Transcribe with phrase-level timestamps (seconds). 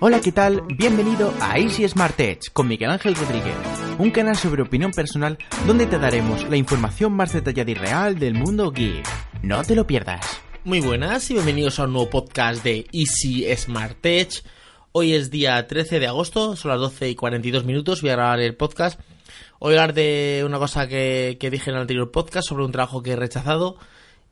[0.00, 0.62] Hola, ¿qué tal?
[0.76, 3.56] Bienvenido a Easy Smart Edge con Miguel Ángel Rodríguez,
[3.98, 5.36] un canal sobre opinión personal
[5.66, 9.04] donde te daremos la información más detallada y real del mundo geek.
[9.42, 10.40] No te lo pierdas.
[10.62, 14.44] Muy buenas y bienvenidos a un nuevo podcast de Easy Smart Edge.
[14.92, 18.38] Hoy es día 13 de agosto, son las 12 y 42 minutos, voy a grabar
[18.38, 19.00] el podcast.
[19.58, 22.70] Voy a hablar de una cosa que, que dije en el anterior podcast sobre un
[22.70, 23.76] trabajo que he rechazado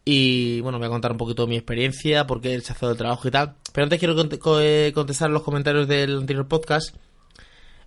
[0.09, 3.27] y bueno, voy a contar un poquito mi experiencia, por qué he rechazado el trabajo
[3.27, 3.57] y tal.
[3.72, 4.14] Pero antes quiero
[4.61, 6.94] eh, contestar los comentarios del anterior podcast.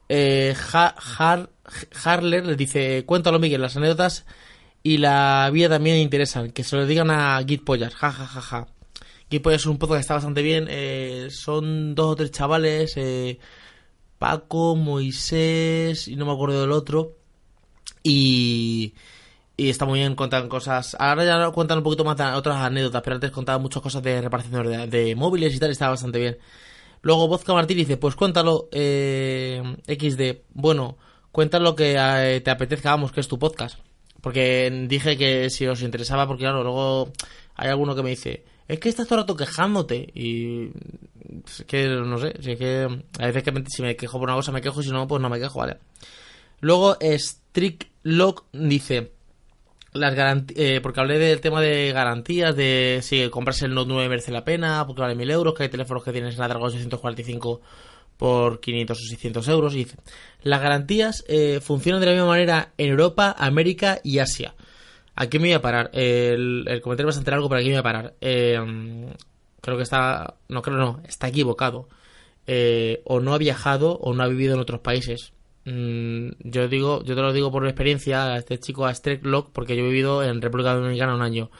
[0.09, 0.53] Eh,
[2.03, 4.26] Harler les dice, cuéntalo Miguel, las anécdotas
[4.84, 6.52] y la vida también interesan.
[6.52, 8.67] Que se lo digan a Git Pollas, ja ja ja ja.
[9.31, 10.67] Git Pollas es un podcast que está bastante bien.
[10.70, 13.40] Eh, son dos o tres chavales, eh,
[14.17, 17.15] Paco, Moisés y no me acuerdo del otro.
[18.04, 18.93] Y
[19.59, 20.95] y está muy bien, contar cosas.
[20.98, 24.22] Ahora ya cuentan un poquito más de otras anécdotas, pero antes contaba muchas cosas de
[24.22, 26.38] reparación de, móviles y tal, estaba bastante bien.
[27.02, 30.98] Luego Vozca Martín dice, pues cuéntalo, eh, XD, bueno,
[31.32, 33.79] cuéntalo lo que eh, te apetezca, vamos, que es tu podcast.
[34.21, 37.12] Porque dije que si os interesaba, porque claro, luego
[37.55, 40.10] hay alguno que me dice, es que estás todo el rato quejándote.
[40.13, 40.71] Y
[41.46, 44.35] es que no sé, si es que a veces que si me quejo por una
[44.35, 45.77] cosa me quejo, si no, pues no me quejo, ¿vale?
[46.62, 49.18] Luego Strict Lock dice,
[49.93, 54.32] las eh, porque hablé del tema de garantías, de si comprarse el Note 9 merece
[54.32, 57.62] la pena, porque vale 1000 euros, que hay teléfonos que tienen Snapdragon 845
[58.17, 59.73] por 500 o 600 euros.
[59.73, 59.98] Y dice,
[60.43, 64.53] las garantías eh, funcionan de la misma manera en Europa, América y Asia.
[65.16, 65.90] Aquí me voy a parar.
[65.94, 68.13] El, el comentario es bastante largo, pero aquí me voy a parar.
[68.22, 68.59] Eh,
[69.59, 70.35] creo que está.
[70.47, 71.90] No, creo no, está equivocado.
[73.06, 75.34] o no ha viajado o no ha vivido en otros países.
[75.69, 79.84] Mm, yo digo, yo te lo digo por experiencia, este chico, a Lock, porque yo
[79.84, 81.51] he vivido en República Dominicana un año.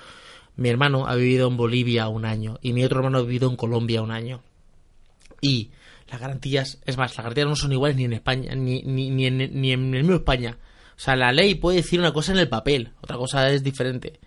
[0.56, 3.56] Mi hermano ha vivido en Bolivia un año y mi otro hermano ha vivido en
[3.56, 4.42] Colombia un año.
[5.42, 5.70] Y
[6.10, 9.28] las garantías, es más, las garantías no son iguales ni en España, ni, ni, ni,
[9.28, 10.58] en, ni en el mismo España.
[10.98, 14.20] O sea, la ley puede decir una cosa en el papel, otra cosa es diferente.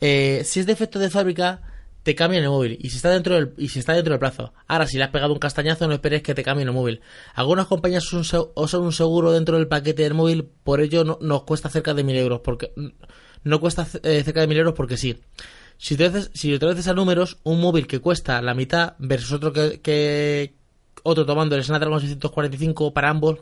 [0.00, 1.62] Eh, si es defecto de fábrica,
[2.02, 4.52] te cambian el móvil y si está dentro del, y si está dentro del plazo.
[4.66, 7.00] Ahora, si le has pegado un castañazo, no esperes que te cambien el móvil.
[7.34, 8.24] Algunas compañías son
[8.54, 12.16] un seguro dentro del paquete del móvil, por ello no, nos cuesta cerca de mil
[12.16, 12.72] euros, porque
[13.44, 15.20] no cuesta eh, cerca de mil euros porque sí.
[15.76, 19.32] Si te veces, si te veces a números, un móvil que cuesta la mitad versus
[19.32, 20.54] otro que,
[21.02, 23.38] otro tomando el Snapdragon 645 para ambos,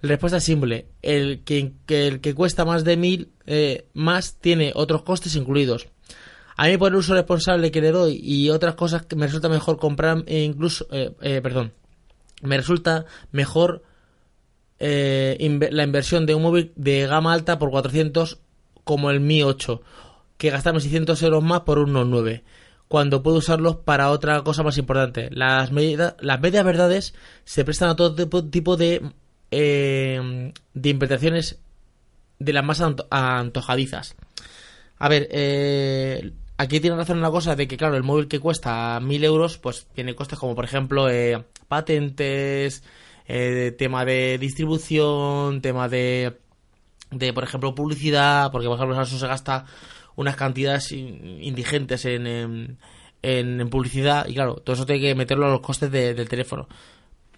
[0.00, 0.88] la respuesta es simple.
[1.02, 5.88] El que, el que cuesta más de mil eh, más tiene otros costes incluidos.
[6.56, 9.48] A mí por el uso responsable que le doy y otras cosas que me resulta
[9.48, 11.72] mejor comprar, e incluso, eh, eh, perdón,
[12.42, 13.82] me resulta mejor
[14.78, 18.38] eh, la inversión de un móvil de gama alta por 400
[18.84, 19.82] como el Mi 8
[20.38, 22.44] que gastarme 600 euros más por unos 9
[22.88, 25.28] cuando puedo usarlos para otra cosa más importante.
[25.30, 28.16] Las, medidas, las medias verdades se prestan a todo
[28.50, 29.12] tipo, de,
[29.50, 31.60] de interpretaciones
[32.40, 34.16] de las más antojadizas.
[35.00, 39.00] A ver, eh, Aquí tiene razón una cosa de que, claro, el móvil que cuesta
[39.00, 42.84] mil euros, pues tiene costes como, por ejemplo, eh, patentes,
[43.26, 46.36] eh, tema de distribución, tema de,
[47.10, 49.64] de, por ejemplo, publicidad, porque, por ejemplo, Samsung se gasta
[50.16, 52.76] unas cantidades indigentes en,
[53.22, 56.68] en, publicidad, y claro, todo eso tiene que meterlo a los costes del teléfono.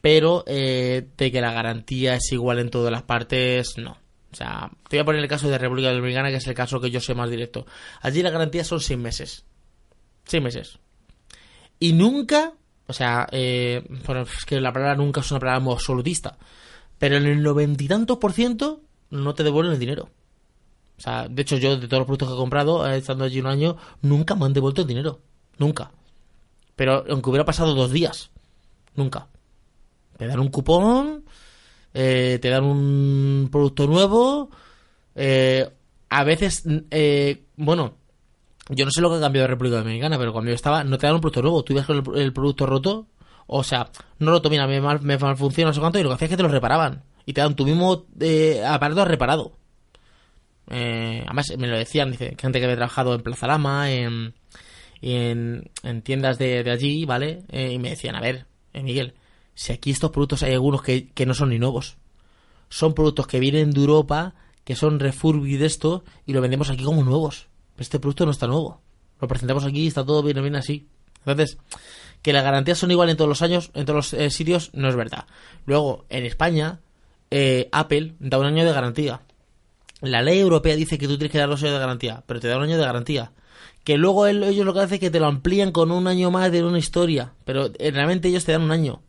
[0.00, 4.01] Pero eh, de que la garantía es igual en todas las partes, no.
[4.32, 6.80] O sea, te voy a poner el caso de República Dominicana, que es el caso
[6.80, 7.66] que yo sé más directo.
[8.00, 9.44] Allí la garantía son seis meses.
[10.24, 10.78] Seis meses.
[11.78, 12.54] Y nunca,
[12.86, 16.38] o sea, eh, es que la palabra nunca es una palabra muy absolutista,
[16.98, 20.08] pero en el noventa y tantos por ciento no te devuelven el dinero.
[20.96, 23.40] O sea, de hecho yo de todos los productos que he comprado, eh, estando allí
[23.40, 25.20] un año, nunca me han devuelto el dinero.
[25.58, 25.90] Nunca.
[26.76, 28.30] Pero aunque hubiera pasado dos días,
[28.94, 29.28] nunca.
[30.18, 31.24] Me dan un cupón,
[31.94, 34.50] eh, te dan un producto nuevo.
[35.14, 35.68] Eh,
[36.08, 37.94] a veces, eh, bueno,
[38.68, 40.98] yo no sé lo que ha cambiado de República Dominicana, pero cuando yo estaba, no
[40.98, 41.64] te dan un producto nuevo.
[41.64, 43.06] Tú ibas con el, producto roto,
[43.46, 46.14] o sea, no roto, mira, me, mal, me funciona, no sé cuánto, y lo que
[46.16, 47.02] hacía es que te lo reparaban.
[47.26, 48.06] Y te dan tu mismo
[48.66, 49.52] aparato reparado.
[50.68, 54.34] además, me lo decían, dice, gente que había trabajado en Plaza Lama, en,
[55.02, 57.44] en, en tiendas de, de allí, ¿vale?
[57.52, 59.14] y me decían, a ver, Miguel,
[59.54, 61.96] si aquí estos productos hay algunos que, no son ni nuevos.
[62.68, 64.34] Son productos que vienen de Europa,
[64.64, 67.48] que son refurbished de esto, y lo vendemos aquí como nuevos.
[67.78, 68.80] Este producto no está nuevo.
[69.20, 70.86] Lo presentamos aquí y está todo bien, bien así.
[71.24, 71.58] Entonces,
[72.22, 74.88] que las garantías son iguales en todos los años, en todos los eh, sitios, no
[74.88, 75.26] es verdad.
[75.66, 76.80] Luego, en España,
[77.30, 79.20] eh, Apple da un año de garantía.
[80.00, 82.48] La ley europea dice que tú tienes que dar dos años de garantía, pero te
[82.48, 83.32] da un año de garantía.
[83.84, 86.50] Que luego ellos lo que hacen es que te lo amplían con un año más
[86.52, 89.00] de una historia, pero eh, realmente ellos te dan un año.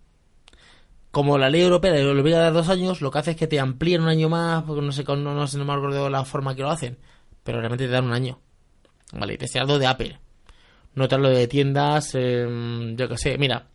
[1.14, 3.46] Como la ley europea le obliga a dar dos años, lo que hace es que
[3.46, 6.26] te amplíen un año más, porque no sé, no, no sé, no me acuerdo la
[6.26, 6.98] forma que lo hacen,
[7.44, 8.40] pero realmente te dan un año.
[9.12, 10.20] Vale, y te estoy de Apple.
[10.96, 12.48] No te hablo de tiendas, eh,
[12.98, 13.68] yo que sé, mira,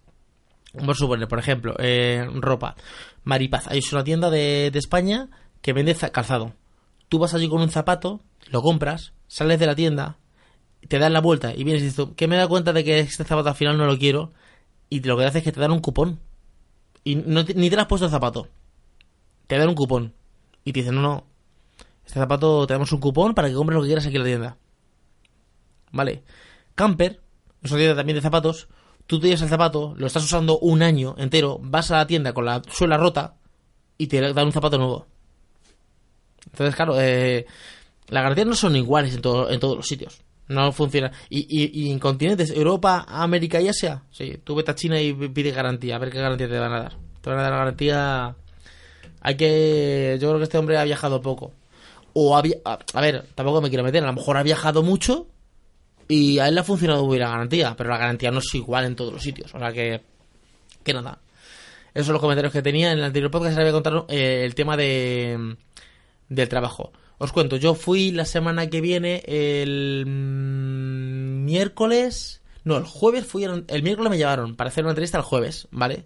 [0.84, 2.74] por suponer, por ejemplo, eh, ropa.
[3.22, 5.28] Maripaz, hay una tienda de, de España
[5.62, 6.54] que vende calzado.
[7.08, 8.20] Tú vas allí con un zapato,
[8.50, 10.18] lo compras, sales de la tienda,
[10.88, 13.22] te das la vuelta y vienes y dices, que me da cuenta de que este
[13.22, 14.32] zapato al final no lo quiero,
[14.90, 16.18] y lo que hace es que te dan un cupón
[17.04, 18.48] y no ni te has puesto el zapato.
[19.46, 20.14] Te dan un cupón.
[20.64, 21.24] Y te dicen, no, no.
[22.04, 24.28] Este zapato te damos un cupón para que compres lo que quieras aquí en la
[24.28, 24.56] tienda.
[25.92, 26.22] Vale.
[26.74, 27.20] Camper,
[27.62, 28.68] es una tienda también de zapatos.
[29.06, 32.34] Tú te llevas el zapato, lo estás usando un año entero, vas a la tienda
[32.34, 33.36] con la suela rota
[33.96, 35.06] y te dan un zapato nuevo.
[36.44, 37.46] Entonces, claro, eh,
[38.08, 40.20] las garantías no son iguales en, todo, en todos los sitios.
[40.48, 41.12] No funciona.
[41.28, 45.50] Y, y, en continentes, Europa, América y Asia, sí, tú vete a China y pide
[45.50, 46.96] garantía, a ver qué garantía te van a dar.
[47.20, 48.36] Te van a dar la garantía.
[49.20, 50.16] Hay que.
[50.20, 51.52] Yo creo que este hombre ha viajado poco.
[52.14, 55.28] O ha, a, ver, tampoco me quiero meter, a lo mejor ha viajado mucho
[56.08, 58.86] y a él le ha funcionado muy la garantía, pero la garantía no es igual
[58.86, 59.54] en todos los sitios.
[59.54, 60.00] O sea que.
[60.82, 61.20] Que nada.
[61.92, 62.92] Esos son los comentarios que tenía.
[62.92, 65.56] En el anterior podcast les había contado el tema de
[66.28, 66.92] del trabajo.
[67.18, 70.04] Os cuento, yo fui la semana que viene el
[71.44, 72.42] miércoles.
[72.64, 73.44] No, el jueves fui.
[73.44, 76.04] El miércoles me llevaron para hacer una entrevista el jueves, ¿vale?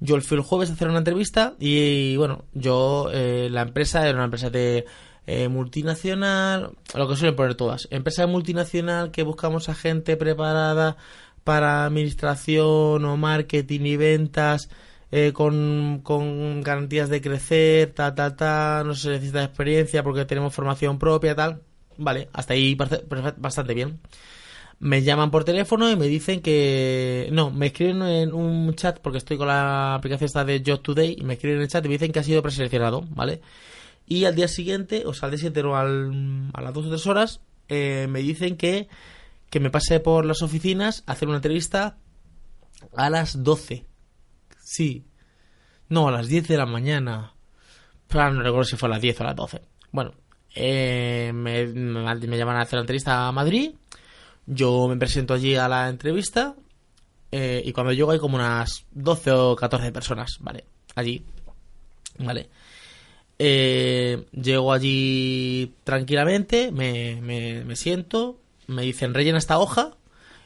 [0.00, 4.16] Yo fui el jueves a hacer una entrevista y, bueno, yo, eh, la empresa era
[4.16, 4.84] una empresa de
[5.28, 7.86] eh, multinacional, lo que suelen poner todas.
[7.92, 10.96] Empresa multinacional que buscamos a gente preparada
[11.44, 14.68] para administración o marketing y ventas
[15.14, 20.54] eh, con, con, garantías de crecer, ta, ta, ta, no se necesita experiencia porque tenemos
[20.54, 21.62] formación propia, tal.
[21.98, 22.74] Vale, hasta ahí
[23.36, 24.00] bastante bien.
[24.80, 27.28] Me llaman por teléfono y me dicen que...
[27.32, 31.16] No, me escriben en un chat porque estoy con la aplicación esta de Job Today
[31.18, 33.42] y me escriben en el chat y me dicen que ha sido preseleccionado, ¿vale?
[34.06, 36.88] Y al día siguiente, o sea, al día siguiente o al, a las dos o
[36.88, 38.88] tres horas, eh, me dicen que,
[39.50, 41.98] que me pase por las oficinas a hacer una entrevista
[42.96, 43.91] a las 12
[44.72, 45.04] Sí.
[45.90, 47.34] No, a las 10 de la mañana.
[48.10, 49.60] no recuerdo si fue a las 10 o a las 12.
[49.90, 50.14] Bueno,
[50.54, 51.66] eh, me,
[52.38, 53.72] llaman a hacer la entrevista a Madrid.
[54.46, 56.54] Yo me presento allí a la entrevista.
[57.30, 60.64] Eh, y cuando llego hay como unas 12 o 14 personas, ¿vale?
[60.94, 61.22] Allí.
[62.18, 62.48] ¿Vale?
[63.38, 68.38] Eh, llego allí tranquilamente, me, me, me siento,
[68.68, 69.96] me dicen rellena esta hoja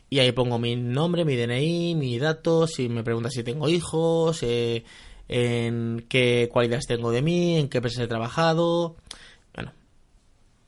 [0.09, 4.43] y ahí pongo mi nombre, mi DNI, mis datos, y me pregunta si tengo hijos,
[4.43, 4.85] eh,
[5.29, 8.97] en qué cualidades tengo de mí, en qué empresa he trabajado,
[9.55, 9.73] bueno,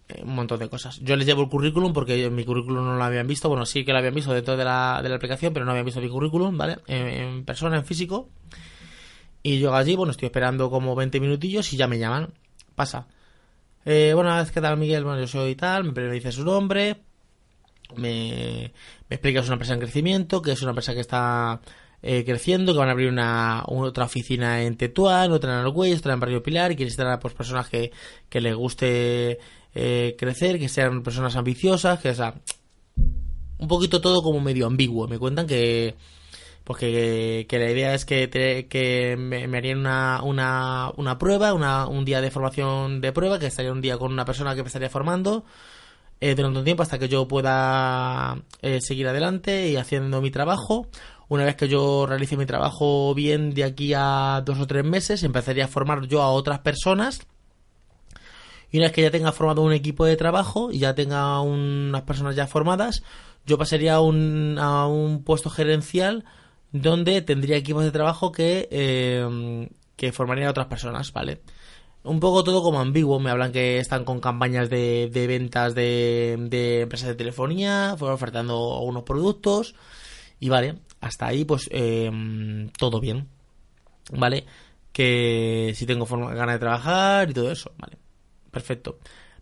[0.09, 0.99] eh, un montón de cosas.
[1.01, 3.93] Yo les llevo el currículum porque mi currículum no lo habían visto, bueno, sí que
[3.93, 6.57] lo habían visto dentro de la, de la aplicación, pero no habían visto mi currículum,
[6.57, 6.79] ¿vale?
[6.89, 8.29] En, persona, en físico.
[9.43, 12.33] Y yo allí, bueno, estoy esperando como 20 minutillos y ya me llaman.
[12.75, 13.07] Pasa.
[13.85, 15.05] Eh, bueno, ¿qué tal, Miguel?
[15.05, 16.97] Bueno, yo soy tal, me dice su nombre,
[17.97, 18.73] me,
[19.09, 21.61] me explica es una empresa en crecimiento, que es una empresa que está
[22.03, 26.15] eh, creciendo, que van a abrir una, otra oficina en Tetuán, otra en Argüelles, otra
[26.15, 27.91] en Barrio Pilar, y que necesitan pues, personas que,
[28.29, 29.39] que les guste
[29.75, 32.35] eh, crecer, que sean personas ambiciosas, que o sea,
[33.59, 35.09] un poquito todo como medio ambiguo.
[35.09, 35.97] Me cuentan que
[36.69, 38.29] pues que, la idea es que,
[38.69, 43.47] que me, harían una, una, una prueba, una, un día de formación de prueba, que
[43.47, 45.47] estaría un día con una persona que me estaría formando,
[46.21, 50.89] eh, durante un tiempo hasta que yo pueda eh, seguir adelante y haciendo mi trabajo.
[51.29, 55.23] Una vez que yo realice mi trabajo bien de aquí a dos o tres meses,
[55.23, 57.27] empezaría a formar yo a otras personas.
[58.71, 62.03] Y una vez que ya tenga formado un equipo de trabajo y ya tenga unas
[62.03, 63.03] personas ya formadas,
[63.47, 66.25] yo pasaría a un, a un puesto gerencial
[66.73, 71.41] donde tendría equipos de trabajo que, eh, que formaría a otras personas, ¿vale?
[72.09, 73.21] Un poco todo como ambiguo.
[73.21, 78.15] Me hablan que están con campañas de, de ventas de, de, empresas de telefonía, fueron
[78.15, 79.75] ofertando unos productos.
[80.41, 83.29] Y vale, hasta ahí pues em, todo bien.
[84.13, 84.47] ¿Vale?
[84.93, 87.73] Que si tengo forma, ganas de trabajar y todo eso.
[87.79, 87.99] Vale,
[88.51, 88.99] perfecto.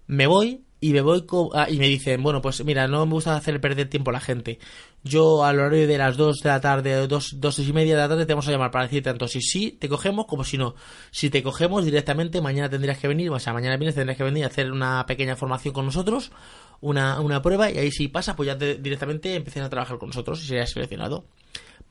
[0.06, 3.35] Me voy y me voy ah, y me dicen, bueno, pues mira, no me gusta
[3.35, 4.59] hacer perder tiempo a la gente.
[5.02, 8.02] Yo a lo largo de las 2 de la tarde, 2, dos y media de
[8.02, 10.59] la tarde, te vamos a llamar para decir tanto si sí te cogemos como si
[10.59, 10.75] no.
[11.11, 14.45] Si te cogemos directamente, mañana tendrías que venir, o sea, mañana vienes tendrías que venir
[14.45, 16.33] a hacer una pequeña formación con nosotros,
[16.80, 20.42] una, una prueba, y ahí si pasa, pues ya directamente empieces a trabajar con nosotros
[20.42, 21.25] y serías seleccionado.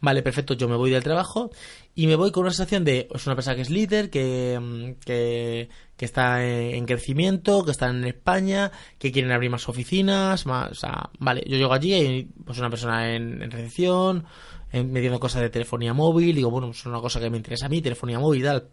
[0.01, 1.49] Vale, perfecto, yo me voy del trabajo
[1.95, 4.99] y me voy con una sensación de, es una persona que es líder, que, mm,
[5.03, 10.75] que, está en crecimiento, que está en España, que quieren abrir más oficinas, más, o
[10.75, 14.25] sea, vale, yo llego allí y pues una persona en, recepción,
[14.71, 17.67] en, me cosas de telefonía móvil, digo, bueno, pues es una cosa que me interesa
[17.67, 18.67] a mí, telefonía móvil y tal.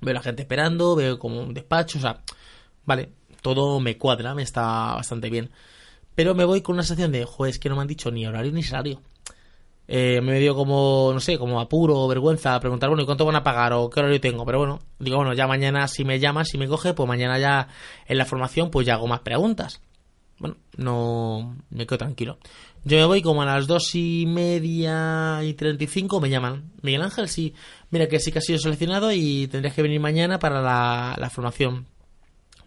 [0.00, 2.22] Veo la gente esperando, veo como un despacho, o sea,
[2.84, 3.10] vale,
[3.42, 5.50] todo me cuadra, me está bastante bien.
[6.14, 8.26] Pero me voy con una sensación de, joder, es que no me han dicho ni
[8.26, 9.02] horario ni salario.
[9.88, 13.36] Eh, me dio como, no sé, como apuro o vergüenza preguntar, bueno, ¿y cuánto van
[13.36, 14.44] a pagar o qué horario tengo?
[14.44, 17.68] Pero bueno, digo, bueno, ya mañana si me llama, si me coge, pues mañana ya
[18.06, 19.80] en la formación pues ya hago más preguntas.
[20.38, 22.38] Bueno, no me quedo tranquilo.
[22.84, 26.72] Yo me voy como a las dos y media y treinta y cinco, me llaman.
[26.82, 27.54] Miguel Ángel, sí,
[27.90, 31.30] mira que sí que has sido seleccionado y tendrías que venir mañana para la, la
[31.30, 31.86] formación.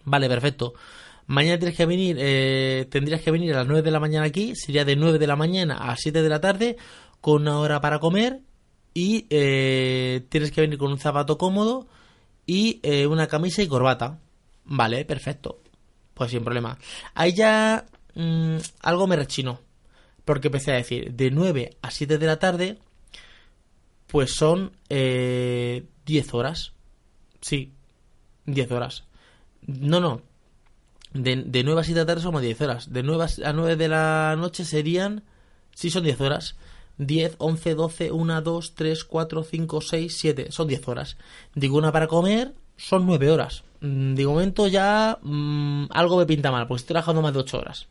[0.05, 0.73] Vale, perfecto.
[1.29, 4.55] Mañana tienes que venir, eh, tendrías que venir a las 9 de la mañana aquí,
[4.55, 6.75] sería de 9 de la mañana a 7 de la tarde,
[7.21, 8.41] con una hora para comer
[8.93, 11.87] y eh, tienes que venir con un zapato cómodo
[12.45, 14.19] y eh, una camisa y corbata.
[14.65, 15.61] Vale, perfecto.
[16.13, 16.77] Pues sin problema.
[17.13, 17.85] Ahí ya
[18.15, 19.61] mm, algo me rechinó.
[20.25, 22.77] Porque empecé a decir, de 9 a 7 de la tarde,
[24.07, 26.73] pues son eh, 10 horas.
[27.41, 27.73] Sí,
[28.45, 29.05] 10 horas.
[29.65, 30.21] No, no.
[31.13, 32.91] De, de 9 a 7 de la tarde somos 10 horas.
[32.91, 35.23] De 9 a 9 de la noche serían...
[35.73, 36.55] Sí, son 10 horas.
[36.99, 40.51] 10, 11, 12, 1, 2, 3, 4, 5, 6, 7.
[40.51, 41.17] Son 10 horas.
[41.55, 43.63] Digo una para comer, son 9 horas.
[43.79, 47.57] Mm, de momento ya mmm, algo me pinta mal, porque estoy trabajando más de 8
[47.57, 47.87] horas.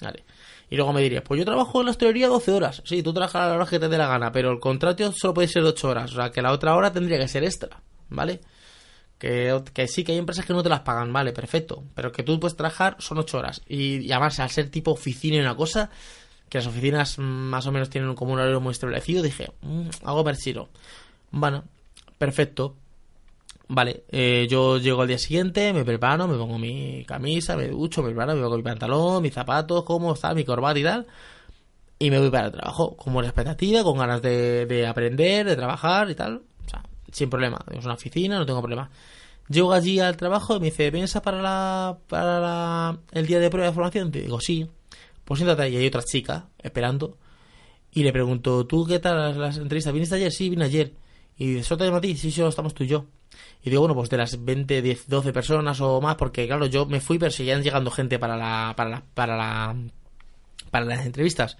[0.00, 0.24] Vale.
[0.70, 2.82] Y luego me dirías, pues yo trabajo en la hostelería 12 horas.
[2.84, 5.34] Sí, tú trabajas a la hora que te dé la gana, pero el contrato solo
[5.34, 6.12] puede ser de 8 horas.
[6.12, 7.82] O sea, que la otra hora tendría que ser extra.
[8.08, 8.40] ¿Vale?
[9.18, 11.84] Que, que, sí, que hay empresas que no te las pagan, vale, perfecto.
[11.94, 13.62] Pero que tú puedes trabajar son 8 horas.
[13.66, 15.90] Y, y además, al ser tipo oficina y una cosa,
[16.48, 20.24] que las oficinas más o menos tienen como un horario muy establecido, dije, mmm, hago
[20.24, 20.68] persilo.
[21.30, 21.64] Bueno,
[22.18, 22.74] perfecto.
[23.70, 28.02] Vale, eh, yo llego al día siguiente, me preparo, me pongo mi camisa, me ducho,
[28.02, 31.06] me preparo, me pongo mi pantalón, mis zapatos, cómo está, mi corbata y tal.
[31.98, 35.56] Y me voy para el trabajo, con buena expectativa, con ganas de, de aprender, de
[35.56, 36.42] trabajar y tal.
[36.64, 37.58] O sea, sin problema.
[37.70, 38.88] Es una oficina, no tengo problema.
[39.48, 43.68] Llego allí al trabajo y me dice, ¿piensas para la, para el día de prueba
[43.68, 44.10] de formación?
[44.12, 44.66] Te digo, sí.
[45.28, 47.18] Pues siéntate y hay otra chica esperando.
[47.92, 49.92] Y le pregunto, ¿tú qué tal las, entrevistas?
[49.92, 50.32] ¿Viniste ayer?
[50.32, 50.94] Sí, vine ayer.
[51.36, 52.16] Y dice, ¿solo te llamo a ti?
[52.16, 53.04] Sí, sí, estamos tú y yo.
[53.62, 56.86] Y digo, bueno, pues de las 20, 10, 12 personas o más, porque claro, yo
[56.86, 59.76] me fui, pero seguían llegando gente para la, para la, para la,
[60.70, 61.58] para las entrevistas.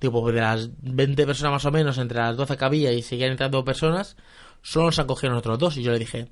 [0.00, 3.02] Digo, pues de las 20 personas más o menos, entre las 12 que había y
[3.02, 4.16] seguían entrando personas,
[4.60, 5.76] solo nos han cogido nosotros dos.
[5.76, 6.30] Y yo le dije,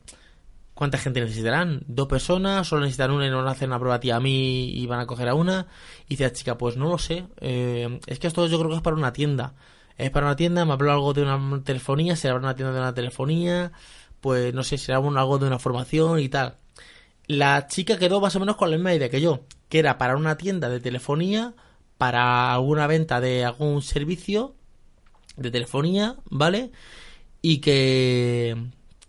[0.82, 1.82] ¿cuánta gente necesitarán?
[1.86, 2.66] ¿Dos personas?
[2.66, 5.06] ¿Solo necesitan una y no hacen una prueba a ti a mí y van a
[5.06, 5.68] coger a una?
[6.06, 7.26] Y dice chica, pues no lo sé.
[7.40, 9.54] Eh, es que esto yo creo que es para una tienda.
[9.96, 12.94] Es para una tienda, me habló algo de una telefonía, será una tienda de una
[12.94, 13.72] telefonía
[14.22, 16.56] pues no sé, será algo de una formación y tal.
[17.26, 20.16] La chica quedó más o menos con la misma idea que yo, que era para
[20.16, 21.54] una tienda de telefonía,
[21.98, 24.54] para alguna venta de algún servicio
[25.36, 26.70] de telefonía, ¿vale?
[27.42, 28.56] Y que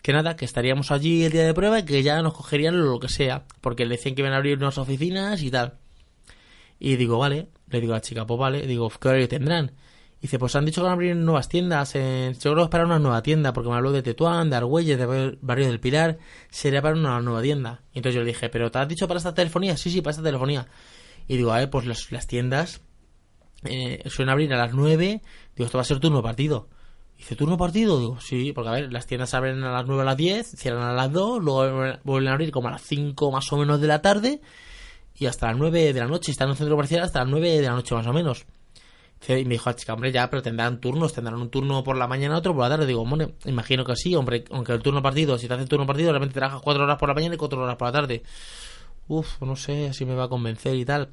[0.03, 2.99] que nada, que estaríamos allí el día de prueba y que ya nos cogerían lo
[2.99, 5.79] que sea, porque le decían que iban a abrir unas oficinas y tal.
[6.77, 9.71] Y digo, vale, le digo a la chica, pues vale, digo, ¿qué horario tendrán?
[10.23, 11.95] dice, pues han dicho que van a abrir nuevas tiendas.
[11.95, 12.33] En...
[12.39, 15.67] Yo es para una nueva tienda, porque me habló de Tetuán, de Argüelles, de Barrio
[15.67, 16.17] del Pilar.
[16.49, 17.81] Sería para una nueva tienda.
[17.93, 19.75] Y entonces yo le dije, ¿pero te has dicho para esta telefonía?
[19.75, 20.67] Sí, sí, para esta telefonía.
[21.27, 22.81] Y digo, a ver, pues las, las tiendas
[23.65, 25.21] eh, suelen abrir a las 9.
[25.55, 26.69] Digo, esto va a ser turno partido.
[27.17, 27.99] Dice, ¿turno partido?
[27.99, 30.83] Digo, sí, porque a ver, las tiendas abren a las 9 a las 10, cierran
[30.83, 33.87] a las 2, luego vuelven a abrir como a las 5 más o menos de
[33.87, 34.41] la tarde
[35.15, 36.31] y hasta las 9 de la noche.
[36.31, 38.45] Están en el centro comercial hasta las 9 de la noche más o menos.
[39.27, 42.07] Y me dijo, ah, chica, hombre, ya, pero tendrán turnos, tendrán un turno por la
[42.07, 42.85] mañana, otro por la tarde.
[42.85, 46.09] Digo, bueno, imagino que sí, hombre, aunque el turno partido, si te hacen turno partido,
[46.11, 48.23] realmente trabajas cuatro horas por la mañana y cuatro horas por la tarde.
[49.07, 51.09] Uf, no sé si me va a convencer y tal.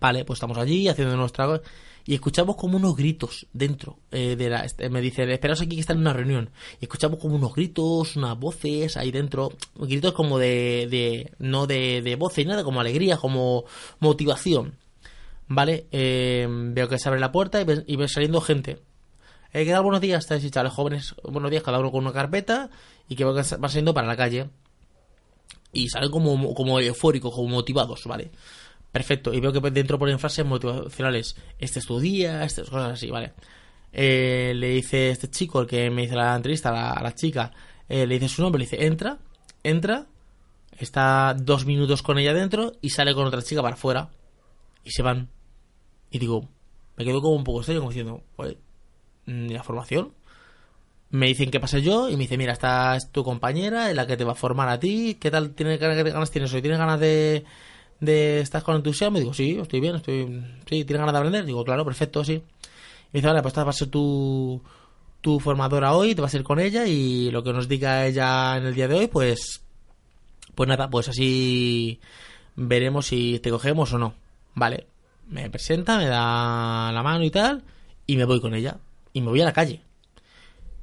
[0.00, 1.60] Vale, pues estamos allí haciendo nuestra
[2.08, 5.82] y escuchamos como unos gritos dentro eh, de la este, me dice esperaos aquí que
[5.82, 6.50] están en una reunión
[6.80, 12.00] y escuchamos como unos gritos unas voces ahí dentro gritos como de, de no de,
[12.00, 13.64] de voces nada como alegría como
[14.00, 14.78] motivación
[15.48, 15.86] ¿vale?
[15.90, 18.82] Eh, veo que se abre la puerta y ve, y saliendo gente.
[19.52, 19.82] Eh, ¿Qué tal?
[19.82, 21.14] Buenos días, estáis chavales jóvenes.
[21.24, 22.70] Buenos días, cada uno con una carpeta
[23.08, 24.50] y que va saliendo para la calle.
[25.72, 28.30] Y salen como, como eufóricos, como motivados, ¿vale?
[28.92, 29.32] Perfecto.
[29.34, 31.36] Y veo que dentro ponen frases motivacionales.
[31.58, 33.32] Este es tu día, estas cosas así, ¿vale?
[33.92, 37.14] Eh, le dice este chico, el que me hizo la entrevista, a la, a la
[37.14, 37.52] chica,
[37.88, 39.18] eh, le dice su nombre, le dice, entra,
[39.62, 40.06] entra,
[40.78, 44.10] está dos minutos con ella dentro y sale con otra chica para afuera.
[44.84, 45.28] Y se van.
[46.10, 46.48] Y digo,
[46.96, 48.56] me quedo como un poco extraño, como diciendo, pues,
[49.26, 50.14] la formación.
[51.10, 54.06] Me dicen que pase yo y me dice, mira, esta es tu compañera, en la
[54.06, 55.16] que te va a formar a ti.
[55.20, 56.60] ¿Qué tal tienes ganas tienes hoy?
[56.60, 57.44] ¿Tienes ganas de,
[58.00, 59.18] de estar con entusiasmo?
[59.18, 60.24] Y digo, sí, estoy bien, estoy...
[60.66, 61.44] Sí, ¿tienes ganas de aprender?
[61.44, 62.42] Digo, claro, perfecto, sí.
[63.12, 64.62] Y dice, vale, pues esta va a ser tu,
[65.20, 68.56] tu formadora hoy, te vas a ir con ella y lo que nos diga ella
[68.56, 69.62] en el día de hoy, pues...
[70.54, 72.00] Pues nada, pues así
[72.56, 74.14] veremos si te cogemos o no.
[74.54, 74.88] Vale,
[75.28, 77.62] me presenta, me da la mano y tal,
[78.06, 78.78] y me voy con ella.
[79.12, 79.82] Y me voy a la calle.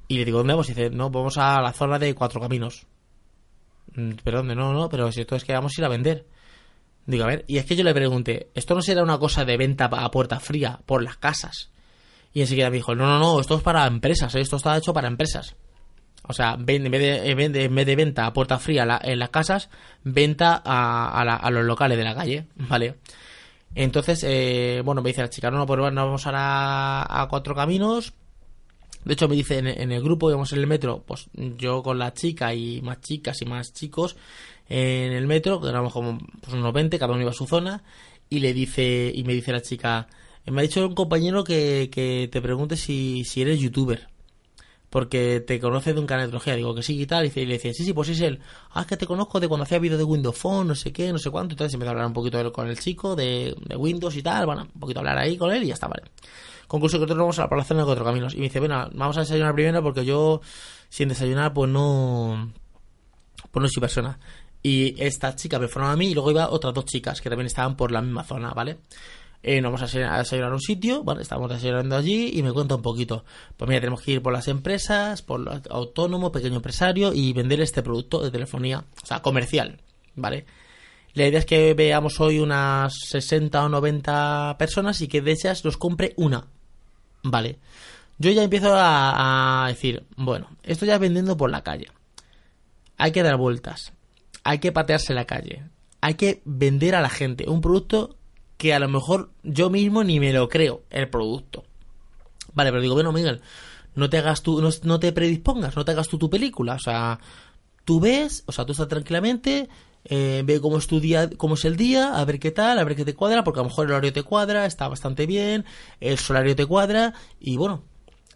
[0.07, 0.69] Y le digo, ¿dónde vamos?
[0.69, 2.85] Y dice, no, vamos a la zona de cuatro caminos.
[3.95, 4.55] Mm, ¿Pero dónde?
[4.55, 6.25] No, no, pero si esto es que vamos a ir a vender.
[7.05, 9.57] Digo, a ver, y es que yo le pregunté, ¿esto no será una cosa de
[9.57, 11.69] venta a puerta fría por las casas?
[12.33, 14.41] Y enseguida me dijo, no, no, no, esto es para empresas, ¿eh?
[14.41, 15.55] esto está hecho para empresas.
[16.27, 19.69] O sea, en vez en venta a puerta fría en las casas,
[20.03, 22.95] venta a, a, los locales de la calle, ¿vale?
[23.75, 27.53] Entonces, eh, bueno, me dice la chica, no, no, pues bueno, vamos ahora a cuatro
[27.53, 28.13] caminos,
[29.05, 32.11] de hecho, me dice en, el grupo, íbamos en el metro, pues yo con la
[32.13, 34.17] chica y más chicas y más chicos
[34.69, 37.83] en el metro, que éramos como pues, unos 20, cada uno iba a su zona,
[38.29, 40.07] y le dice, y me dice la chica,
[40.45, 44.07] me ha dicho un compañero que, que te pregunte si, si eres youtuber
[44.95, 46.55] porque te conoce de un canal de tecnología.
[46.55, 47.25] Digo que sí y tal.
[47.25, 48.39] Y, le dice, sí, sí, pues es él.
[48.71, 51.11] Ah, es que te conozco de cuando hacía vídeos de Windows Phone, no sé qué,
[51.11, 51.51] no sé cuánto.
[51.51, 54.45] Entonces empezó a hablar un poquito con el chico de, Windows y tal.
[54.45, 56.03] Bueno, un poquito hablar ahí con él y ya está, vale.
[56.67, 58.35] Concurso que nosotros vamos a la población de cuatro caminos.
[58.35, 60.39] Y me dice, bueno, vamos a desayunar primero porque yo,
[60.87, 62.53] sin desayunar, pues no.
[63.51, 64.17] Pues no soy persona.
[64.65, 67.45] Y esta chica me formaba a mí y luego iba otras dos chicas que también
[67.45, 68.77] estaban por la misma zona, ¿vale?
[69.43, 72.73] Eh, nos vamos a desayunar a un sitio, bueno, estamos desayunando allí y me cuenta
[72.73, 73.25] un poquito.
[73.55, 77.61] Pues mira, tenemos que ir por las empresas, por los autónomo, pequeño empresario y vender
[77.61, 79.81] este producto de telefonía, o sea, comercial,
[80.15, 80.47] ¿vale?
[81.13, 85.63] La idea es que veamos hoy unas 60 o 90 personas y que de ellas
[85.63, 86.47] nos compre una,
[87.21, 87.57] Vale.
[88.17, 91.87] Yo ya empiezo a, decir, bueno, esto ya vendiendo por la calle.
[92.97, 93.93] Hay que dar vueltas.
[94.45, 95.63] Hay que patearse la calle.
[95.99, 98.15] Hay que vender a la gente un producto
[98.57, 101.65] que a lo mejor yo mismo ni me lo creo, el producto.
[102.53, 103.41] Vale, pero digo, bueno, Miguel,
[103.95, 106.75] no te hagas tú, no, te predispongas, no te hagas tú tu película.
[106.75, 107.19] O sea,
[107.85, 109.67] tú ves, o sea, tú estás tranquilamente,
[110.05, 112.83] eh, ve cómo es tu día, cómo es el día, a ver qué tal, a
[112.83, 115.65] ver qué te cuadra, porque a lo mejor el horario te cuadra, está bastante bien,
[115.99, 117.83] el solario te cuadra, y bueno,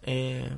[0.02, 0.50] eh,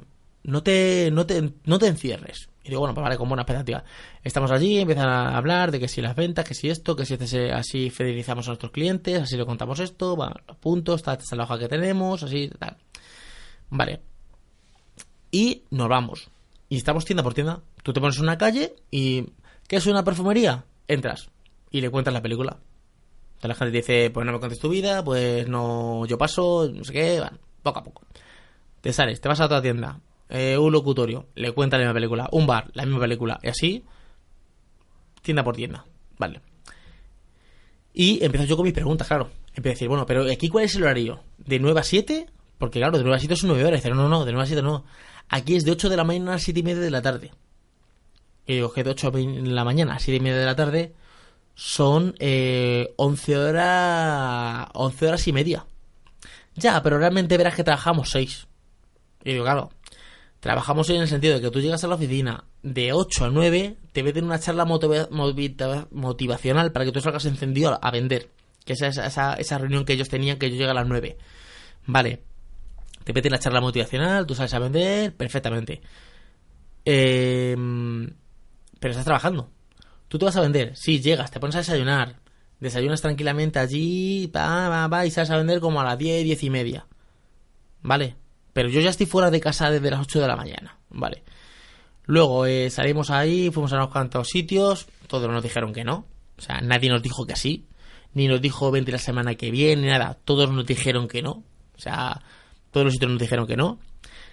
[0.45, 2.49] no, te, no, te, no te encierres.
[2.65, 3.85] Y digo, bueno, pues vale, con buena expectativa.
[4.23, 7.15] Estamos allí, empiezan a hablar de que si las ventas, que si esto, que si
[7.15, 11.33] este así fidelizamos a nuestros clientes, así le contamos esto, bueno, los puntos, esta, es
[11.33, 12.77] la hoja que tenemos, así, tal.
[13.71, 14.01] Vale.
[15.31, 16.31] Y nos vamos.
[16.69, 17.63] Y estamos tienda por tienda.
[17.83, 19.27] Tú te pones en una calle y...
[19.67, 20.67] ¿Qué es una perfumería?
[20.89, 21.31] entras
[21.71, 22.59] y le cuentas la película.
[23.35, 26.85] Entonces la gente dice, pues no me contes tu vida, pues no, yo paso, no
[26.85, 28.03] sé qué, van, poco a poco.
[28.81, 29.99] Te sales, te vas a otra tienda,
[30.33, 33.85] eh, un locutorio, le cuentas la misma película, un bar, la misma película, y así,
[35.21, 35.85] tienda por tienda,
[36.19, 36.41] vale.
[37.93, 39.29] Y empiezo yo con mis preguntas, claro.
[39.49, 41.21] Empiezo a decir, bueno, pero ¿aquí cuál es el horario?
[41.37, 42.27] ¿De 9 a 7?
[42.57, 43.83] Porque claro, de 9 a 7 son 9 horas.
[43.83, 44.85] Dice, no, no, no, de 9 a 7 no.
[45.29, 47.33] Aquí es de 8 de la mañana a 7 y media de la tarde.
[48.47, 50.95] Y digo que de 8 en la mañana a 7 y media de la tarde
[51.55, 55.67] son eh, 11 horas 11 horas y media.
[56.55, 58.47] Ya, pero realmente verás que trabajamos 6.
[59.25, 59.71] Y digo, claro,
[60.43, 63.77] trabajamos en el sentido de que tú llegas a la oficina de 8 a 9,
[63.93, 68.29] te meten una charla motivacional para que tú salgas encendido a vender.
[68.65, 71.17] Que esa es esa, esa, reunión que ellos tenían que yo llegue a las 9.
[71.87, 72.25] Vale.
[73.05, 75.81] Te meten la charla motivacional, tú sales a vender perfectamente.
[76.85, 77.55] Eh,
[78.81, 79.49] pero estás trabajando.
[80.09, 82.17] Tú te vas a vender, sí, llegas, te pones a desayunar,
[82.59, 86.43] desayunas tranquilamente allí, va, va, va, y sales a vender como a las 10, 10
[86.43, 86.87] y media.
[87.81, 88.17] ¿Vale?
[88.53, 91.23] Pero yo ya estoy fuera de casa desde las 8 de la mañana, ¿vale?
[92.05, 96.07] Luego eh, salimos ahí, fuimos a unos cuantos sitios, todos nos dijeron que no.
[96.37, 97.67] O sea, nadie nos dijo que sí,
[98.15, 100.19] ni nos dijo vente la semana que viene, nada.
[100.25, 101.45] Todos nos dijeron que no.
[101.77, 102.21] O sea,
[102.71, 103.79] todos los sitios nos dijeron que no.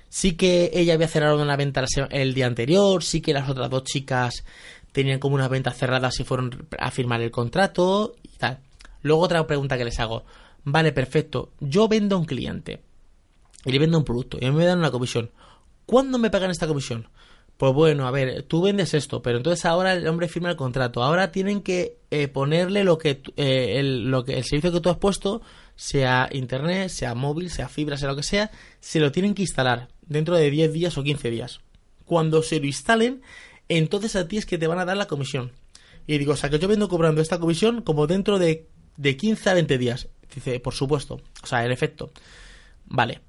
[0.09, 3.83] Sí que ella había cerrado una venta el día anterior, sí que las otras dos
[3.83, 4.43] chicas
[4.91, 8.59] tenían como unas ventas cerradas y fueron a firmar el contrato y tal.
[9.03, 10.25] Luego otra pregunta que les hago.
[10.63, 11.51] Vale, perfecto.
[11.59, 12.81] Yo vendo a un cliente
[13.65, 15.31] y le vendo un producto y me dan una comisión.
[15.85, 17.07] ¿Cuándo me pagan esta comisión?
[17.57, 21.03] Pues bueno, a ver, tú vendes esto, pero entonces ahora el hombre firma el contrato.
[21.03, 24.89] Ahora tienen que eh, ponerle lo que, eh, el, lo que el servicio que tú
[24.89, 25.41] has puesto,
[25.75, 29.89] sea internet, sea móvil, sea fibra, sea lo que sea, se lo tienen que instalar
[30.03, 31.59] dentro de 10 días o 15 días.
[32.05, 33.21] Cuando se lo instalen,
[33.67, 35.51] entonces a ti es que te van a dar la comisión.
[36.07, 39.49] Y digo, o sea, que yo vengo cobrando esta comisión como dentro de, de 15
[39.49, 40.07] a 20 días.
[40.33, 41.19] Dice, por supuesto.
[41.43, 42.11] O sea, en efecto.
[42.85, 43.19] Vale.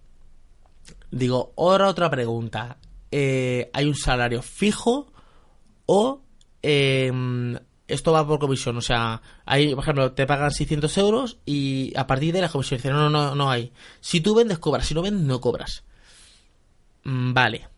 [1.10, 2.78] Digo, ahora otra pregunta.
[3.10, 5.12] Eh, ¿Hay un salario fijo
[5.86, 6.22] o
[6.62, 7.56] em,
[7.88, 8.76] esto va por comisión?
[8.76, 12.78] O sea, hay, por ejemplo, te pagan 600 euros y a partir de la comisión
[12.78, 13.72] dicen, no, no, no, hay.
[14.00, 14.86] Si tú vendes, cobras.
[14.86, 15.84] Si no vendes, no cobras.
[17.04, 17.68] Mm, Vale.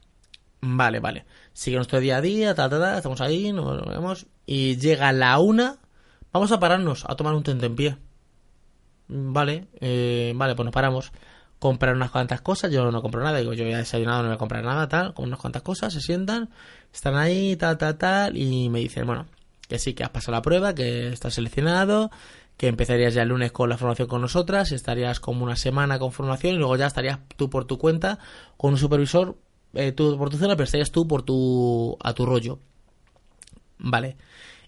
[0.64, 1.24] Vale, vale.
[1.52, 4.26] Sigue nuestro día a día, ta, ta, ta, estamos ahí, nos vemos.
[4.46, 5.78] Y llega la una,
[6.32, 7.96] vamos a pararnos a tomar un tentempié.
[9.08, 11.12] Mm, Vale, eh, vale, pues nos paramos.
[11.62, 14.38] Comprar unas cuantas cosas, yo no compro nada, digo, yo ya desayunado, no voy a
[14.38, 16.50] comprar nada, tal, con unas cuantas cosas, se sientan,
[16.92, 19.26] están ahí, tal, tal, tal, y me dicen, bueno,
[19.68, 22.10] que sí, que has pasado la prueba, que estás seleccionado,
[22.56, 26.10] que empezarías ya el lunes con la formación con nosotras, estarías como una semana con
[26.10, 28.18] formación y luego ya estarías tú por tu cuenta
[28.56, 29.36] con un supervisor,
[29.74, 32.58] eh, tú por tu zona, pero estarías tú por tu, a tu rollo.
[33.78, 34.16] Vale.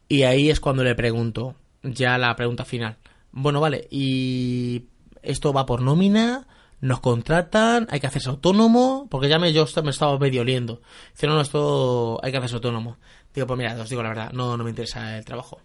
[0.09, 2.98] Y ahí es cuando le pregunto, ya la pregunta final.
[3.33, 4.85] Bueno, vale, y
[5.22, 6.46] esto va por nómina,
[6.84, 10.82] nos contratan, hay que hacerse autónomo, porque ya me, yo me estaba medio oliendo.
[11.12, 12.98] Dice, no, no, esto hay que hacerse autónomo.
[13.34, 15.60] Digo, pues mira, os digo la verdad, no, no me interesa el trabajo.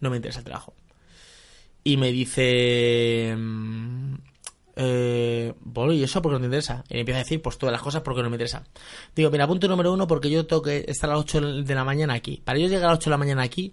[0.00, 0.74] No me interesa el trabajo.
[1.84, 3.34] Y me dice...
[3.38, 4.14] mm,
[4.78, 6.84] Eh, bueno, ¿y eso por qué no te interesa?
[6.90, 8.64] Y me empieza a decir, pues todas las cosas porque no me interesa.
[9.14, 11.84] Digo, mira, punto número uno, porque yo tengo que estar a las 8 de la
[11.84, 12.42] mañana aquí.
[12.44, 13.72] Para yo llegar a las 8 de la mañana aquí,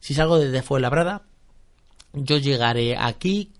[0.00, 1.22] si salgo desde Fuenlabrada,
[2.12, 3.52] yo llegaré aquí,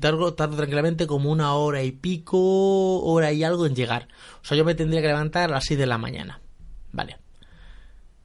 [0.00, 4.08] tardo, tardo tranquilamente como una hora y pico, hora y algo en llegar.
[4.42, 6.40] O sea, yo me tendría que levantar a las 6 de la mañana.
[6.92, 7.18] Vale.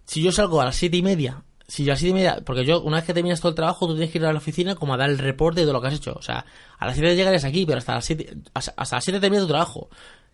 [0.05, 2.41] Si yo salgo a las 7 y media, si yo a las 7 y media,
[2.45, 4.37] porque yo, una vez que terminas todo el trabajo, tú tienes que ir a la
[4.37, 6.13] oficina como a dar el reporte de lo que has hecho.
[6.13, 6.45] O sea,
[6.77, 9.49] a las 7 llegarías aquí, pero hasta las 7, hasta hasta las 7 termina tu
[9.49, 9.89] trabajo.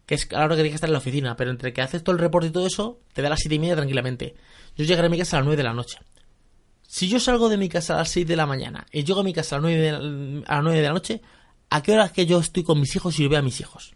[0.05, 1.35] Que es a la hora que tienes que estar en la oficina.
[1.37, 3.59] Pero entre que haces todo el reporte y todo eso, te da las 7 y
[3.59, 4.35] media tranquilamente.
[4.75, 5.97] Yo llegaré a mi casa a las 9 de la noche.
[6.93, 9.23] Si yo salgo de mi casa a las 6 de la mañana y llego a
[9.23, 9.97] mi casa a las 9 de la,
[10.45, 11.21] a las 9 de la noche,
[11.71, 13.59] ¿a qué hora es que yo estoy con mis hijos y yo veo a mis
[13.61, 13.95] hijos?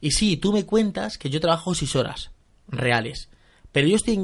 [0.00, 2.32] Y sí, tú me cuentas que yo trabajo 6 horas
[2.66, 3.28] reales,
[3.70, 4.18] pero yo estoy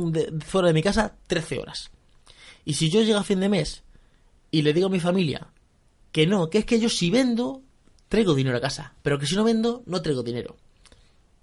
[0.44, 1.92] fuera de mi casa 13 horas.
[2.64, 3.84] Y si yo llego a fin de mes
[4.50, 5.46] y le digo a mi familia
[6.10, 7.62] que no, que es que yo si vendo,
[8.08, 10.56] traigo dinero a casa, pero que si no vendo, no traigo dinero.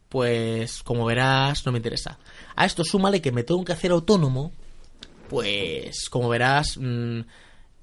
[0.10, 2.20] Pues, como verás, no me interesa.
[2.58, 4.52] A esto súmale que me tengo que hacer autónomo,
[5.32, 7.22] pues, como verás, mm,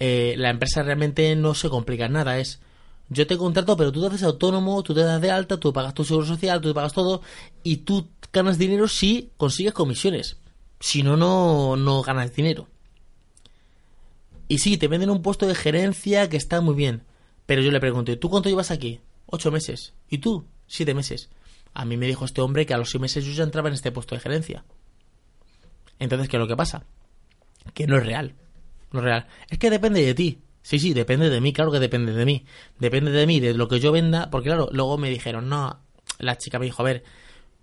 [0.00, 2.38] eh, la empresa realmente no se complica nada.
[2.38, 2.60] Es,
[3.08, 5.94] yo te contrato, pero tú te haces autónomo, tú te das de alta, tú pagas
[5.94, 7.22] tu seguro social, tú te pagas todo,
[7.62, 10.36] y tú ganas dinero si consigues comisiones.
[10.78, 12.68] Si no, no, ganas dinero.
[14.46, 17.04] Y sí, te venden un puesto de gerencia que está muy bien.
[17.46, 19.00] Pero yo le pregunto, ¿y tú cuánto llevas aquí?
[19.24, 19.94] Ocho meses.
[20.10, 20.44] ¿Y tú?
[20.66, 21.30] Siete meses.
[21.72, 23.74] A mí me dijo este hombre que a los seis meses yo ya entraba en
[23.74, 24.66] este puesto de gerencia.
[25.98, 26.84] Entonces, ¿qué es lo que pasa?
[27.74, 28.34] Que no es real.
[28.92, 29.26] No es real.
[29.48, 30.40] Es que depende de ti.
[30.62, 32.44] Sí, sí, depende de mí, claro que depende de mí.
[32.78, 34.30] Depende de mí, de lo que yo venda.
[34.30, 35.80] Porque claro, luego me dijeron, no,
[36.18, 37.04] la chica me dijo, a ver,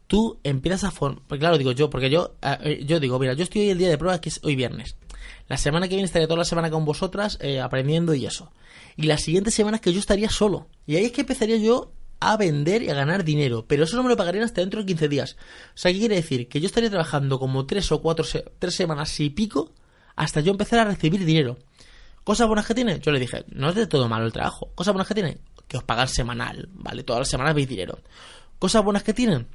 [0.07, 1.21] tú empiezas a formar...
[1.39, 3.97] Claro, digo yo, porque yo, eh, yo digo, mira, yo estoy hoy el día de
[3.97, 4.95] prueba, que es hoy viernes.
[5.47, 8.51] La semana que viene estaré toda la semana con vosotras eh, aprendiendo y eso.
[8.95, 10.67] Y las siguientes semanas que yo estaría solo.
[10.87, 13.65] Y ahí es que empezaría yo a vender y a ganar dinero.
[13.67, 15.37] Pero eso no me lo pagarían hasta dentro de 15 días.
[15.75, 16.47] O sea, ¿qué quiere decir?
[16.47, 19.73] Que yo estaría trabajando como 3 o 4, se tres semanas y pico
[20.15, 21.57] hasta yo empezar a recibir dinero.
[22.23, 22.99] ¿Cosas buenas que tiene?
[22.99, 24.71] Yo le dije, no es de todo malo el trabajo.
[24.75, 25.37] ¿Cosas buenas que tiene?
[25.67, 27.03] Que os pagan semanal, ¿vale?
[27.03, 27.99] Todas las semanas veis dinero.
[28.57, 29.47] ¿Cosas buenas que tienen?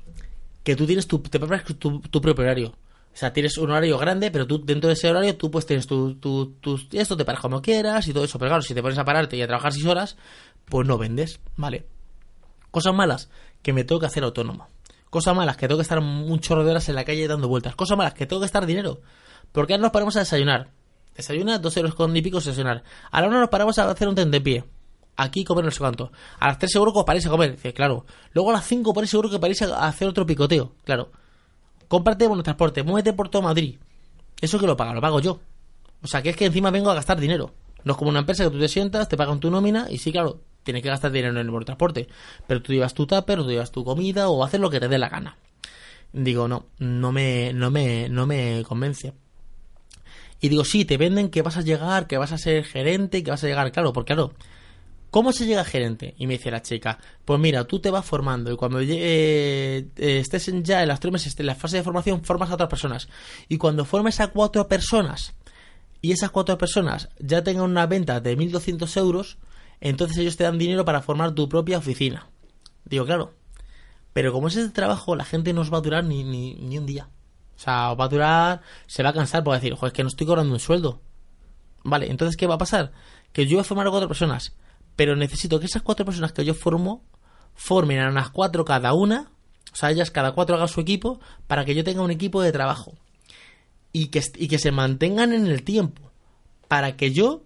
[0.62, 2.68] Que tú tienes tu, propio horario.
[3.12, 5.86] O sea, tienes un horario grande, pero tú dentro de ese horario tú pues tienes
[5.88, 8.38] tu, tu, tu- esto, te paras como quieras y todo eso.
[8.38, 10.16] Pero claro, si te pones a pararte y a trabajar 6 horas,
[10.66, 11.86] pues no vendes, ¿vale?
[12.70, 13.30] Cosas malas,
[13.62, 14.68] que me tengo que hacer autónomo.
[15.08, 17.74] Cosas malas, que tengo que estar un chorro de horas en la calle dando vueltas.
[17.74, 19.00] Cosas malas, que tengo que estar dinero.
[19.52, 20.70] Porque ahora nos paramos a desayunar.
[21.14, 22.82] Desayuna, dos euros con y pico desayunar.
[23.10, 24.64] A la una nos paramos a hacer un tentempié.
[25.16, 26.12] Aquí comer no sé cuánto.
[26.38, 27.52] A las tres seguro que os a comer.
[27.52, 28.06] Dice, claro.
[28.32, 30.72] Luego a las cinco paráis seguro que paráis a hacer otro picoteo.
[30.84, 31.10] Claro.
[31.88, 32.82] Cómprate buen transporte.
[32.82, 33.78] Muévete por todo Madrid.
[34.40, 35.40] Eso que lo paga, lo pago yo.
[36.02, 37.52] O sea, que es que encima vengo a gastar dinero.
[37.84, 40.12] No es como una empresa que tú te sientas, te pagan tu nómina y sí,
[40.12, 42.08] claro, tienes que gastar dinero en el transporte.
[42.46, 44.88] Pero tú llevas tu tupper, o tú llevas tu comida o haces lo que te
[44.88, 45.36] dé la gana.
[46.12, 49.12] Digo, no, no me, no me, no me convence.
[50.40, 53.30] Y digo, sí, te venden que vas a llegar, que vas a ser gerente, que
[53.30, 54.32] vas a llegar, claro, porque claro,
[55.10, 56.14] ¿cómo se llega a gerente?
[56.18, 59.00] Y me dice la chica, pues mira, tú te vas formando y cuando llegue-
[59.96, 62.54] eh, estés en- ya en las tres meses, en la fase de formación, formas a
[62.54, 63.08] otras personas.
[63.48, 65.34] Y cuando formes a cuatro personas
[66.00, 69.36] y esas cuatro personas ya tengan una venta de 1.200 euros,
[69.82, 72.28] entonces ellos te dan dinero para formar tu propia oficina.
[72.86, 73.34] Digo, claro.
[74.14, 76.78] Pero como es este trabajo, la gente no os va a durar ni, ni, ni
[76.78, 77.08] un día.
[77.60, 80.02] O sea, os va a durar, se va a cansar por decir, joder, es que
[80.02, 81.02] no estoy cobrando un sueldo.
[81.84, 82.92] Vale, entonces, ¿qué va a pasar?
[83.34, 84.56] Que yo voy a formar a cuatro personas,
[84.96, 87.04] pero necesito que esas cuatro personas que yo formo
[87.52, 89.30] formen a unas cuatro cada una
[89.74, 92.50] O sea, ellas cada cuatro hagan su equipo para que yo tenga un equipo de
[92.50, 92.94] trabajo.
[93.92, 96.10] Y que, y que se mantengan en el tiempo.
[96.66, 97.42] Para que yo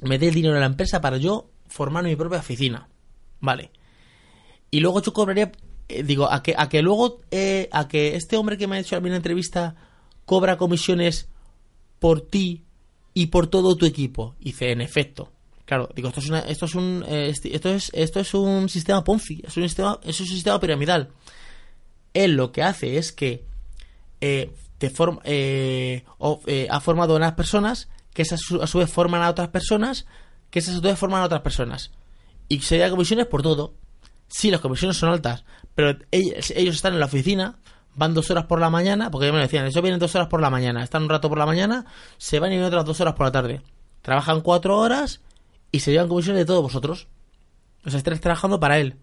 [0.00, 2.88] me dé el dinero a la empresa para yo formar mi propia oficina.
[3.40, 3.72] Vale.
[4.70, 5.50] Y luego yo cobraría,
[5.88, 8.80] eh, digo, a que, a que luego, eh, a que este hombre que me ha
[8.80, 9.74] hecho a mí una entrevista
[10.24, 11.28] cobra comisiones
[11.98, 12.64] por ti
[13.12, 14.34] y por todo tu equipo.
[14.40, 15.30] Dice, en efecto.
[15.64, 19.02] Claro, digo, esto es, una, esto es un eh, esto es esto es un sistema
[19.02, 21.10] Ponzi, es un sistema es un sistema piramidal.
[22.12, 23.46] Él lo que hace es que
[24.20, 29.48] te forma, ha formado a unas personas que esas a su vez forman a otras
[29.48, 30.06] personas,
[30.50, 31.90] que esas a su vez forman a otras personas.
[32.48, 33.74] Y sería comisiones por todo.
[34.28, 35.44] Sí, las comisiones son altas,
[35.74, 37.58] pero ellos, están en la oficina,
[37.94, 40.50] van dos horas por la mañana, porque me decían, ellos vienen dos horas por la
[40.50, 43.26] mañana, están un rato por la mañana, se van y vienen otras dos horas por
[43.26, 43.62] la tarde.
[44.02, 45.20] Trabajan cuatro horas
[45.72, 47.08] y se llevan comisiones de todos vosotros.
[47.84, 48.96] O sea, estáis trabajando para él.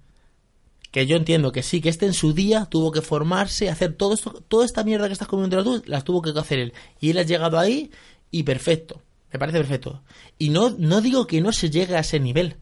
[0.92, 4.14] Que yo entiendo que sí, que este en su día tuvo que formarse, hacer todo
[4.14, 6.74] esto, toda esta mierda que estás comiendo tú, las tuvo que hacer él.
[7.00, 7.92] Y él ha llegado ahí
[8.30, 9.02] y perfecto.
[9.32, 10.02] Me parece perfecto.
[10.38, 12.58] Y no, no digo que no se llegue a ese nivel.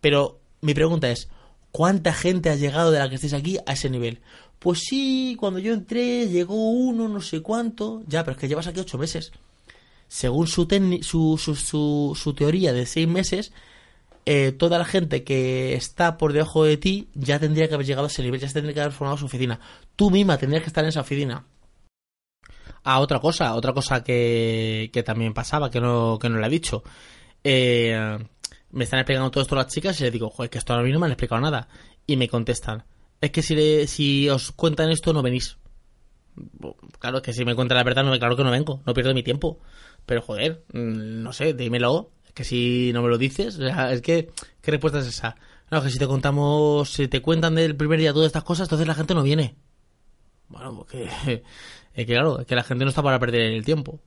[0.00, 1.28] Pero mi pregunta es,
[1.72, 4.20] ¿cuánta gente ha llegado de la que estés aquí a ese nivel?
[4.58, 8.02] Pues sí, cuando yo entré llegó uno, no sé cuánto.
[8.06, 9.32] Ya, pero es que llevas aquí ocho meses.
[10.08, 10.66] Según su,
[11.02, 13.52] su, su, su, teoría de seis meses,
[14.26, 18.06] eh, toda la gente que está por debajo de ti ya tendría que haber llegado
[18.06, 19.60] a ese nivel, ya tendría que haber formado su oficina.
[19.96, 21.44] Tú misma tendrías que estar en esa oficina.
[22.84, 26.82] Ah, otra cosa, otra cosa que, también pasaba, que no, que no le he dicho.
[27.44, 28.18] Eh,
[28.70, 30.96] me están explicando todo esto las chicas y les digo, joder, que esto ahora mismo
[30.96, 31.68] no me han explicado nada.
[32.06, 32.84] Y me contestan,
[33.20, 35.58] es que si, si os cuentan esto no venís.
[37.00, 39.22] Claro, que si me cuentan la verdad, no, claro que no vengo, no pierdo mi
[39.22, 39.58] tiempo.
[40.06, 42.10] Pero joder, mm, no sé, dímelo.
[42.34, 44.30] Que si no me lo dices, es que,
[44.62, 45.36] ¿qué respuesta es esa?
[45.70, 48.86] No, que si te contamos, si te cuentan del primer día todas estas cosas, entonces
[48.86, 49.56] la gente no viene.
[50.48, 51.08] Bueno, porque
[51.94, 54.00] es que claro, es que la gente no está para perder el tiempo.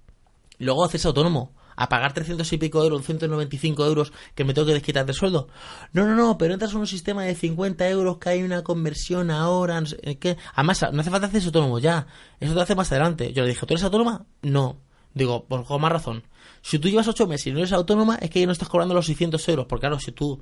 [0.60, 4.74] Luego haces autónomo, a pagar 300 y pico euros, 195 euros que me tengo que
[4.74, 5.48] desquitar de sueldo.
[5.94, 9.32] No, no, no, pero entras en un sistema de 50 euros que hay una conversión
[9.32, 9.88] ahora, no
[10.20, 10.38] qué.
[10.54, 12.06] Además, no hace falta hacer autónomo ya,
[12.39, 13.34] eso te hace más adelante.
[13.34, 14.26] Yo le dije, ¿tú eres autónoma?
[14.44, 14.78] No.
[15.15, 16.24] Digo, por con más razón.
[16.62, 18.94] Si tú llevas 8 meses y no eres autónoma, es que ya no estás cobrando
[18.94, 20.39] los 600 euros, porque claro, si tú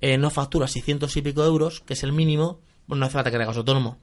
[0.00, 3.30] eh, no facturas 600 y pico euros, que es el mínimo, pues no hace falta
[3.30, 3.98] que hagas autónomo.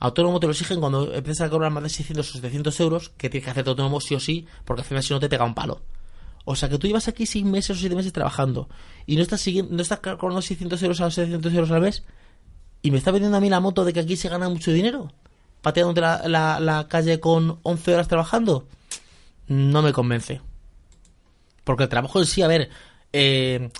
[0.00, 3.28] Autónomo te lo exigen cuando empiezas a cobrar más de 600 o 700 euros, que
[3.28, 5.54] tienes que hacerte autónomo sí o sí, porque al final si no te pega un
[5.54, 5.82] palo.
[6.44, 8.68] O sea que tú llevas aquí 6 meses o 7 meses trabajando
[9.06, 12.02] y no estás siguiendo, no estás cobrando 600 euros a 700 euros al mes
[12.82, 15.12] y me está vendiendo a mí la moto de que aquí se gana mucho dinero,
[15.60, 18.66] pateándote la, la, la calle con 11 horas trabajando.
[19.46, 20.40] No me convence.
[21.64, 22.70] Porque el trabajo en sí, a ver,
[23.12, 23.70] eh,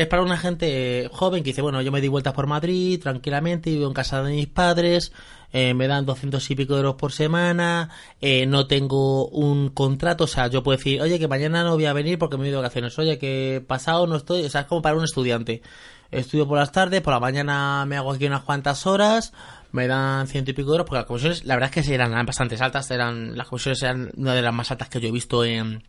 [0.00, 3.68] es para una gente joven que dice, bueno, yo me di vueltas por Madrid tranquilamente,
[3.68, 5.12] vivo en casa de mis padres,
[5.52, 7.90] eh, me dan 200 y pico euros por semana,
[8.22, 11.84] eh, no tengo un contrato, o sea, yo puedo decir, oye, que mañana no voy
[11.84, 14.66] a venir porque me voy de vacaciones, oye, que pasado no estoy, o sea, es
[14.68, 15.60] como para un estudiante.
[16.10, 19.34] Estudio por las tardes, por la mañana me hago aquí unas cuantas horas,
[19.70, 22.56] me dan ciento y pico euros, porque las comisiones, la verdad es que eran bastante
[22.56, 25.84] altas, eran, las comisiones eran una de las más altas que yo he visto en,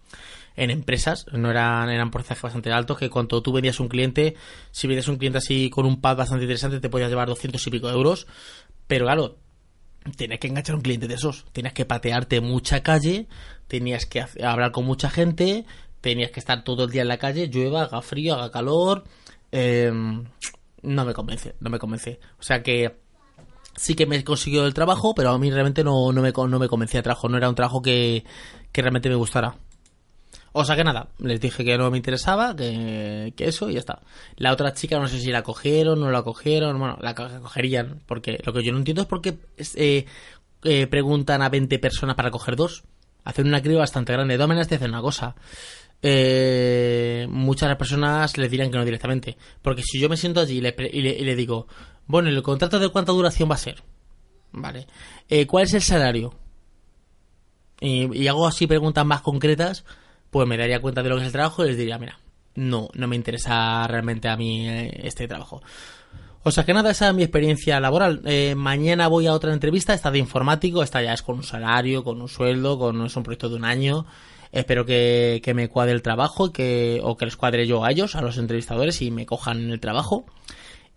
[0.56, 4.36] en empresas, no eran, eran porcentajes bastante altos, que cuando tú vendías un cliente,
[4.72, 7.70] si vendías un cliente así con un pad bastante interesante, te podías llevar 200 y
[7.72, 8.28] pico euros,
[8.88, 9.38] pero claro,
[10.18, 13.28] tienes que enganchar un cliente de esos, tienes que patearte mucha calle,
[13.68, 15.66] tenías que hablar con mucha gente,
[16.02, 19.04] tenías que estar todo el día en la calle, llueva, haga frío, haga calor,
[19.52, 20.26] em,
[20.82, 23.00] no me convence, no me convence, o sea que
[23.76, 26.68] sí que me consiguió el trabajo, pero a mí realmente no, no, me, no me
[26.68, 28.26] convencía el trabajo, no era un trabajo que,
[28.72, 29.56] que realmente me gustara.
[30.54, 34.02] O sea que nada, les dije que no me interesaba, que, eso y ya está.
[34.36, 38.38] La otra chica no sé si la cogieron, no la cogieron, bueno, la cogerían, porque
[38.44, 39.38] lo que yo no entiendo es por qué
[39.76, 40.06] eh,
[40.64, 42.84] eh, preguntan a 20 personas para coger dos.
[43.24, 44.38] Hacen una criba bastante grande.
[44.38, 45.36] De todas te hacen una cosa.
[46.02, 49.38] Eh, muchas personas les dirán que no directamente.
[49.62, 51.68] Porque si yo me siento allí y le, y le, digo,
[52.08, 53.84] bueno, ¿el contrato de cuánta duración va a ser?
[54.52, 54.88] Vale.
[55.48, 56.34] ¿Cuál es el salario?
[57.84, 59.84] y hago así preguntas más concretas
[60.32, 62.20] pues me daría cuenta de lo que es el trabajo y les diría, mira,
[62.56, 65.62] no, no me interesa realmente a mí eh, este trabajo.
[66.44, 68.22] O sea que nada, esa es mi experiencia laboral.
[68.26, 72.04] Eh, mañana voy a otra entrevista, esta de informático, esta ya es con un salario,
[72.04, 74.08] con un sueldo, con es un proyecto de un año.
[74.52, 78.22] Espero que, me cuadre el trabajo que, o que les cuadre yo a ellos, a
[78.22, 80.26] los entrevistadores, y me cojan el trabajo.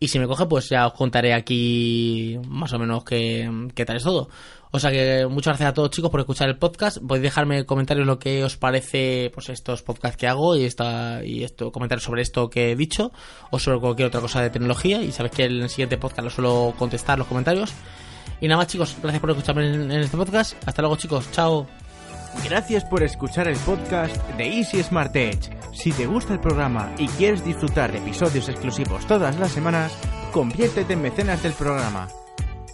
[0.00, 3.96] Y si me coge, pues ya os contaré aquí más o menos qué, qué tal
[3.96, 4.28] es todo.
[4.70, 6.98] O sea que muchas gracias a todos chicos por escuchar el podcast.
[6.98, 11.24] Podéis dejarme en comentarios lo que os parece pues estos podcasts que hago y esta
[11.24, 13.12] y esto comentarios sobre esto que he dicho
[13.52, 16.30] o sobre cualquier otra cosa de tecnología y sabéis que en el siguiente podcast lo
[16.30, 17.72] suelo contestar los comentarios.
[18.40, 20.56] Y nada más chicos, gracias por escucharme en, en este podcast.
[20.66, 21.83] Hasta luego chicos, chao.
[22.42, 25.50] Gracias por escuchar el podcast de Easy Smart Edge.
[25.72, 29.96] Si te gusta el programa y quieres disfrutar de episodios exclusivos todas las semanas,
[30.32, 32.08] conviértete en mecenas del programa.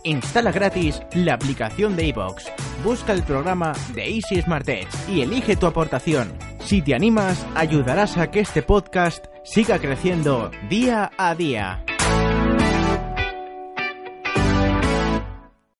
[0.03, 2.51] Instala gratis la aplicación de iBox.
[2.83, 6.33] Busca el programa de Easy Smart Edge y elige tu aportación.
[6.65, 11.85] Si te animas, ayudarás a que este podcast siga creciendo día a día.